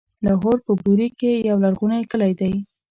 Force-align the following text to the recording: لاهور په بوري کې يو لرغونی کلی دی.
لاهور 0.25 0.57
په 0.65 0.73
بوري 0.83 1.09
کې 1.19 1.31
يو 1.49 1.57
لرغونی 1.63 2.01
کلی 2.11 2.33
دی. 2.39 2.53